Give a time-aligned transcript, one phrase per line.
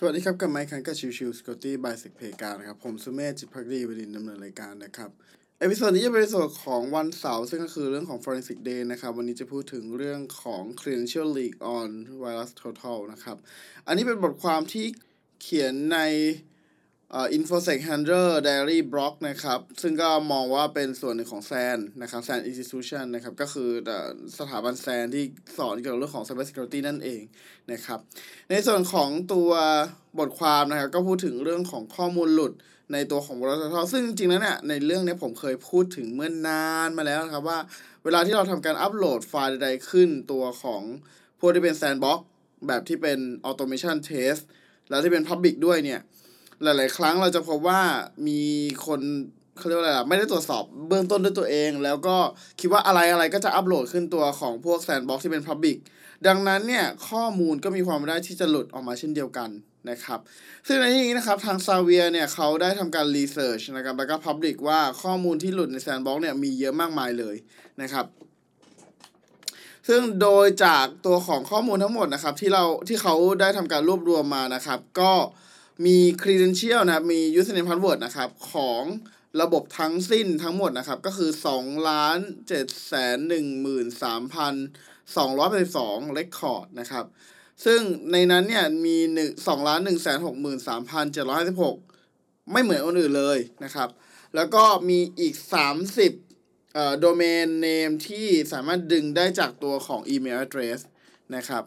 [0.00, 5.10] สวัสดีครับ กับไมค์คันกับ Chill Chill Security by สิกเพกานะครับ ผมสุเมธจิตภักดีบดินทร์ดำเนินรายการนะครับ
[5.60, 11.88] episode นี้จะเป็น episode ของวันเสาร์ซึ่งก็คือเรื่องของ Forensic Day นะครับ วันนี้จะพูดถึงเรื่องของ Credential Leak on
[12.22, 13.36] VirusTotal นะครับ
[13.86, 14.86] อันนี้เป็นบทความที่
[15.42, 15.98] เขียนใน
[17.10, 23.70] เอ่อ infosec handler diary blog นะครับ ซึ่งก็มองว่าเป็นส่วนหนึ่งของ SANS นะครับ SANS institution นะครับ ก็คือ
[24.38, 25.24] สถาบัน SAN ที่
[25.58, 27.22] สอนเกี่ยวกับเรื่องของ cyber security นั่นเอง
[27.72, 27.98] นะครับ
[28.50, 29.50] ในส่วนของตัว
[30.18, 32.52] บทความนะครับ ก็พูดถึงเรื่องของข้อมูลหลุด
[32.92, 37.58] ในตัวของ Virus Total ซึ่งจริงๆแล้วเนี่ยในเรื่องนี้ผมเคยพูดถึงเมื่อนานมาแล้วนะครับว่า
[38.04, 40.82] เวลาที่เราทำการอัปโหลดไฟล์ใดๆขึ้นตัวของ
[41.38, 42.18] พวกที่เป็น Sandbox
[42.66, 43.18] แบบที่เป็น
[43.48, 44.42] Automation Test
[44.88, 46.00] แล้วที่เป็น Public ด้วยเนี่ย
[46.62, 47.80] หลาย ๆ ครั้งเราจะพบว่า
[48.28, 48.42] มี
[48.86, 49.00] คน
[49.58, 52.16] เขาเรียกว่าอะไรล่ะไม่ได้ตรวจสอบเบื้องต้นด้วยตัวเอง แล้วก็
[52.60, 55.78] คิดว่าอะไรอะไรก็จะอัปโหลดขึ้นตัวของพวก sandbox ที่เป็น Public
[56.26, 59.50] ดังนั้นเนี่ยข้อมูลก็มีความเป็นได้ที่จะหลุดออกมาเช่นเดียวกัน
[59.90, 60.20] นะครับ
[60.66, 67.36] ซึ่งในที่นี้นะครับทางซาเวียเนี่ยเขาได้ทำการรีเสิร์ชนะครับแล้วก็ Public ว่าข้อมูลที่หลุดในแซนบ็อกเนี่ยมีเยอะมากมายเลย
[67.82, 68.06] นะครับ
[69.88, 75.12] ซึ่งโดยจากตัวของข้อมูลทั้งหมดนะครับที่เราที่เขาได้ทำการรวบรวมมานะครับ ก็
[75.84, 78.82] มี credential นะครับมี username password นะครับของ
[79.40, 82.18] ระบบทั้งสิ้นทั้งหมดนะครับ ก็คือ2ล้าน
[82.52, 87.04] 7แสน13,282 record นะครับ
[87.64, 87.80] ซึ่ง
[88.12, 90.18] ในนั้นเนี่ยมี1 2ล้าน1แสน
[91.74, 93.88] 63,756 ไม่เหมือนคนอื่นเลยนะครับ
[94.34, 95.34] แล้วก็มีอีก
[96.04, 100.78] 30เอ่อ domain name ที่สามารถดึงได้จากตัวของ email address
[101.36, 101.64] นะครับ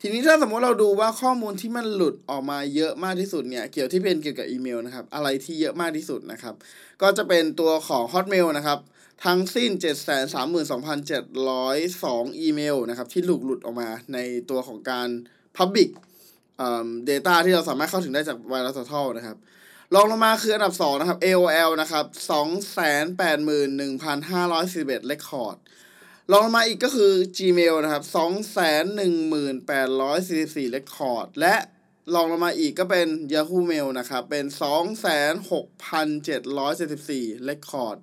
[0.00, 6.54] ทีนี้ถ้าสมมติเราดูว่าข้อมูลที่มันหลุดออกมาเยอะมากที่สุดเนี่ย เกี่ยวที่เป็นเกี่ยวกับอีเมลนะครับ อะไรที่เยอะมากที่สุดนะครับ
[7.02, 8.78] ก็จะเป็นตัวของ Hotmail นะครับ
[9.24, 14.18] ทั้งสิ้น 732,702 อีเมลนะครับ ที่หลุดหลุดออกมาใน
[14.50, 15.08] ตัวของการ
[15.56, 15.90] Public
[16.58, 19.36] เอ่อ data ที่เราสามารถเข้าถึงได้จาก Virus Total นะครับ
[19.94, 22.04] รองลงมาคืออันดับ 2 นะครับ AOL นะครับ
[25.00, 25.56] 281,541 record
[26.32, 28.18] รองลงมาอีกก็คือ Gmail นะครับ2 1
[29.68, 31.54] 8 4 4 record และ
[32.14, 37.98] รองลงมาอีกก็เป็น Yahoo Mail นะครับ เป็น 26,774 record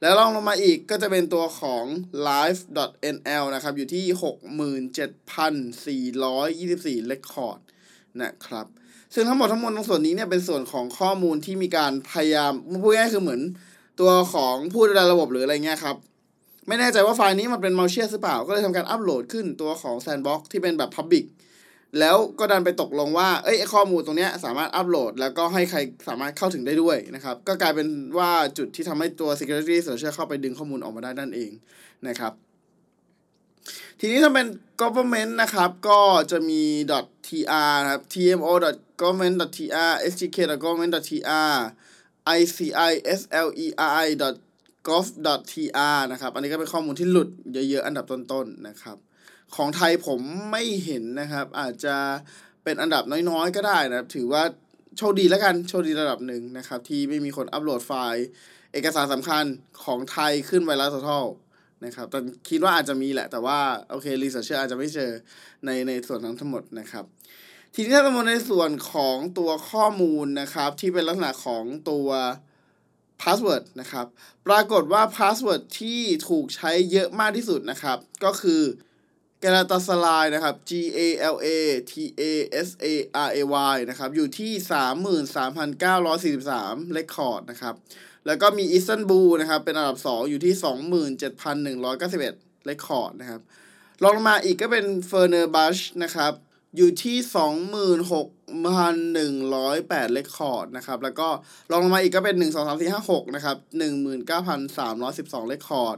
[0.00, 1.84] แล้วรองลงมาอีกก็จะเป็นตัวของ
[2.28, 4.04] live.nl นะครับ อยู่ที่
[7.04, 7.58] 67,424 record
[8.22, 8.66] นะครับ
[9.14, 13.40] ซึ่งทั้งหมดทั้งมวลตรงส่วนนี้เนี่ยเป็นส่วนของข้อมูลที่มีการพยายามพูดง่ายคือเหมือน
[14.00, 15.96] ตัวของผู้ดูแลระบบหรืออะไรเงี้ยครับ
[16.66, 21.26] ไม่แน่ใจว่าไฟล์นี้มันเป็น malicious หรือเปล่า ก็เลยทำการอัปโหลดขึ้นตัวของ Sandbox ที่เป็นแบบ Public
[21.98, 25.78] แล้วก็ดันไปตกลงว่า เอ้ยไอ้ข้อมูลตรงเนี้ยสามารถอัปโหลด แล้วก็ให้ใคร
[26.08, 27.88] สามารถเข้าถึงได้ด้วยนะครับ ก็กลายเป็น
[28.18, 31.50] ว่าจุดที่ทำให้ตัว security researcher เข้าไปดึงข้อมูลออกมาได้นั่นเอง
[32.08, 32.32] นะครับ
[34.00, 34.46] ทีนี้ถ้าเป็น
[34.80, 36.00] government นะครับ ก็
[36.30, 36.62] จะมี
[37.26, 38.52] .tr นะครับ tmo
[39.00, 41.54] government .tr sgk government .tr
[42.38, 42.66] ici
[44.88, 48.96] gov.tr นะครับ อันนี้ก็เป็นข้อมูลที่หลุดเยอะๆ อันดับต้นๆนะครับ
[49.56, 50.20] ของไทยผม
[50.50, 51.96] ไม่เห็นนะครับ อาจจะ
[52.64, 54.42] เป็นอันดับน้อยๆ ก็ได้นะครับ ถือว่า
[54.98, 58.26] โชคดีแล้วกัน โชคดีระดับหนึ่งนะครับ ที่ไม่มีคนอัปโหลดไฟล์
[58.72, 59.44] เอกสารสำคัญ
[59.84, 61.26] ของไทยขึ้น VirusTotal
[61.84, 62.18] นะครับ แต่
[62.48, 63.58] คิดว่าอาจจะมีแหละ แต่ว่า
[63.90, 65.10] โอเค researcher อาจจะไม่เจอ
[65.64, 67.04] ในในส่วนนั้นทั้งหมดนะครับ
[67.74, 72.08] ทีนี้ถ้าเรามาในส่วนของตัวข้อมูลนะครับ ที่เป็นลักษณะของตัว
[73.20, 74.06] password นะครับ
[74.46, 78.62] ปรากฏว่า password ที่ถูกใช้เยอะมากที่สุดนะครับ ก็คือ
[79.42, 81.00] g a l a t a s a r a y นะครับ G A
[81.34, 81.48] L A
[81.90, 82.22] T A
[82.66, 82.86] S A
[83.26, 83.42] R A
[83.72, 84.52] Y นะครับ อยู่ที่
[86.38, 87.74] 33,943 record นะครับ
[88.26, 90.54] แล้วก็มี Istanbul นะครับ เป็นอันดับ 2 อยู่ที่
[91.80, 93.40] 27,191 record นะครับ
[94.02, 96.32] รองลงมาอีกก็เป็น f e r n e r b a c h นะครับ
[96.76, 97.16] อยู่ที่
[98.64, 101.28] 26,108 record นะครับ แล้วก็
[101.70, 103.56] รองลงมาอีกก็เป็น 1 2 3 4 5 6 นะครับ
[104.70, 105.96] 19,312 record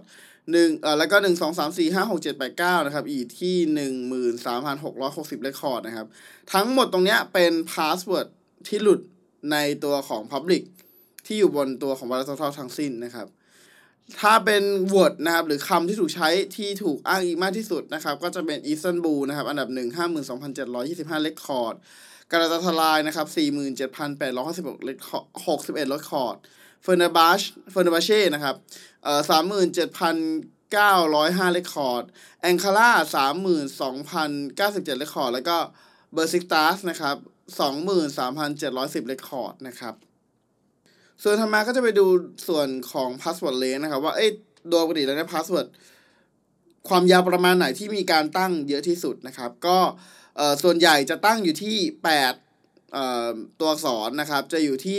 [0.50, 6.06] หนึ่งเอ่อแล้วก็หนึ่งสองสามสี่ห้าหกเจ็ดแปดเก้านะครับ อีกที่หนึ่งหมื่นสามพันหกร้อยหกสิบ record นะครับ
[6.52, 8.28] ทั้งหมดตรงเนี้ยเป็น password
[8.68, 9.00] ที่หลุด
[9.52, 10.62] ในตัวของ Public
[11.26, 13.26] ที่อยู่บนตัวของ VirusTotal ทั้งสิ้นนะครับ
[14.20, 14.62] ถ้าเป็น
[14.94, 21.74] word นะครับ หรือคำที่ถูกใช้ที่ถูกอ้างอิงมากที่สุดนะครับ ก็จะเป็น Istanbul นะครับ อันดับหนึ่งห้าหมื่นสองพันเจ็ดร้อยยี่สิบห้า record
[22.30, 24.98] Galatasaray นะครับสี่หมื่นเจ็ดพันแปดร้อยห้าสิบหกเรค
[25.48, 26.36] หกสิบเอ็ด record
[26.82, 27.40] Fenerbahce
[27.70, 28.56] Fenerbahce นะครับ
[29.04, 30.16] เอ่อสามหมื่นเจ็ดพัน
[30.72, 32.04] เก้าร้อยห้า record
[32.42, 35.56] Ankara สามหมื่นสองพันเก้าสิบเจ็ด record แล้วก็
[36.12, 37.16] Besiktas นะครับ
[37.60, 39.94] สองหมื่นสามพันเจ็ดร้อยสิบ record นะครับ
[41.22, 42.06] ส่วนถัดมาก็จะไปดู
[42.48, 44.30] ส่วนของ password length นะครับ ว่าเอ้ย
[44.68, 45.66] โดยปกติแล้วเนี่ย password
[46.88, 49.78] ความยาวประมาณไหนที่มีการตั้งเยอะที่สุดนะครับ ก็
[50.36, 52.34] เอ่อส่วนใหญ่จะตั้งอยู่ที่แปด
[52.92, 54.96] เอ่อตัวอักษรนะครับจะอยู่ที่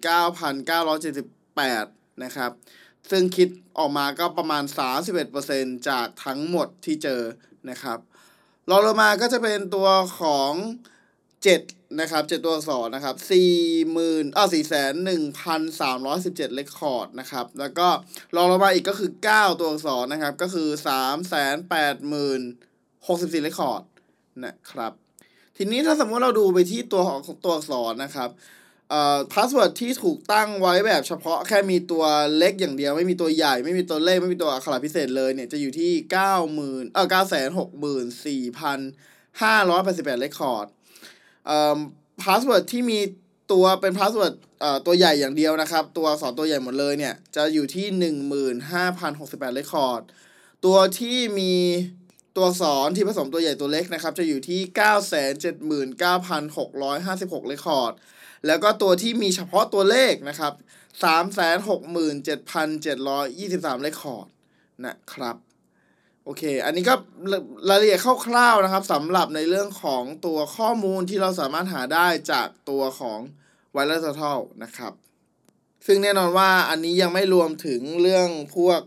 [0.00, 2.50] 849,978 นะครับ
[3.10, 4.64] ซึ่งคิดออกมาก็ประมาณ
[5.26, 7.22] 31%จากทั้งหมดที่เจอ
[7.70, 7.98] นะครับ
[8.70, 9.88] รองลงมาก็จะเป็นตัว
[10.20, 10.52] ของ
[11.14, 13.16] 7 นะครับ7ตัวอักษรนะครับ
[13.76, 17.88] 40,000อ้าว4,1317เจ็ดเลคคอร์ดนะครับ แล้วก็
[18.36, 20.68] รองลงมาอีกก็คือ9ตัวอักษรนะครับ ก็คือ
[23.30, 23.82] 380,064 record
[24.44, 24.92] นะครับ
[25.56, 28.30] ทีนี้ถ้าสมมติเราดูไปที่ตัวของตัวอักษรนะครับ
[28.90, 32.04] เอ่อ password ที่ถูกตั้งไว้แบบเฉพาะแค่มีตัว
[32.36, 38.78] เล็กอย่างเดียวไม่มีตัวใหญ่ไม่มีตัวเลขไม่มีตัวอักขระพิเศษเลยเนี่ยจะอยู่ที่เก้าหมื่นเออเก้าแสนหกหมื่นสี่พัน
[39.42, 40.66] ห้าร้อยแปดสิบแปด record
[42.22, 42.98] password ที่มี
[43.52, 50.02] ตัวเป็น password เอ่อตัวใหญ่อย่างเดียวนะครับ ตัวอักษรตัวใหญ่หมดเลยเนี่ย จะอยู่ที่หนึ่งหมื่นห้าพันหกสิบแปด record
[50.64, 51.54] ตัวที่มี
[52.36, 57.92] ตัวอักษรที่ผสมตัวใหญ่ตัวเล็กนะครับ จะอยู่ที่เก้าแสนเจ็ดหมื่นเก้าพันหกร้อยห้าสิบหก record
[58.46, 60.52] แล้วก็ตัวที่มีเฉพาะตัวเลขนะครับ
[61.04, 64.26] สามแสนหกหมื่นเจ็ดพันเจ็ดร้อยยี่สิบสาม record
[64.86, 65.36] นะครับ
[66.30, 66.94] โอเค อันนี้ก็
[67.68, 73.18] รายละเอียดคร่าวๆนะครับสำหรับในเรื่องของตัวข้อมูลที่เราสามารถหาได้จากตัวของ
[73.74, 74.92] VirusTotal นะครับ
[75.86, 78.80] ซึ่งแน่นอนว่าอันนี้ยังไม่รวมถึงเรื่องพวก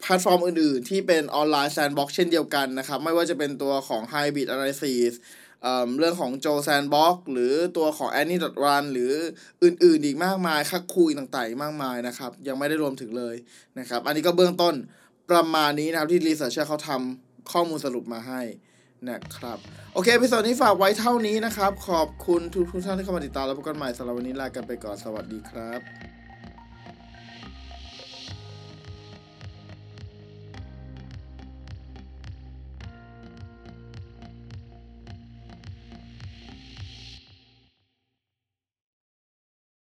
[0.00, 5.12] แพลตฟอร์มอื่นๆ ที่เป็นออนไลน์ sandbox เช่นเดียวกันนะครับ ไม่ว่าจะเป็นตัวของ Hybrid Analysis
[5.62, 9.12] เอ่อเรื่องของ Joe Sandbox หรือตัวของ ANY.RUN หรือ
[9.62, 13.34] อื่นๆอีกมากมายคักคุยต่างๆอีกมากมายนะครับ ยังไม่ได้รวมถึงเลย
[13.78, 14.74] นะครับ อันนี้ก็เบื้องต้น
[15.30, 18.42] ประมาณนี้นะครับที่ research เขาทำข้อมูลสรุปมาให้
[19.10, 19.58] นะครับ
[19.94, 25.80] โอเคพิโซดนี้ฝากไว้เท่านี้นะครับ ขอบคุณทุกทุกท่านที่เข้ามาติดตามแล้วพบกันใหม่สำหรับวันนี้ลากันไปก่อนสวัสดีครับ